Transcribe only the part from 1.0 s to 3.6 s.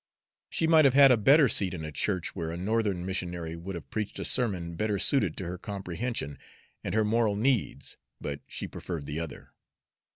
a better seat in a church where a Northern missionary